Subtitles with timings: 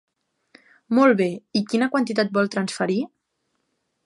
[0.99, 1.27] Molt bé,
[1.61, 3.01] i quina quantitat vol transferir?